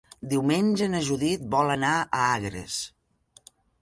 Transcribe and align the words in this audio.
Diumenge 0.29 0.87
na 0.93 1.01
Judit 1.09 1.43
vol 1.57 1.73
anar 1.75 1.91
a 1.99 2.25
Agres. 2.31 2.79